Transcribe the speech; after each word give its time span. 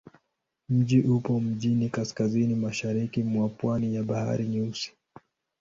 Mji 0.69 1.01
upo 1.01 1.39
mjini 1.39 1.89
kaskazini-mashariki 1.89 3.23
mwa 3.23 3.49
pwani 3.49 3.95
ya 3.95 4.03
Bahari 4.03 4.47
Nyeusi. 4.47 4.93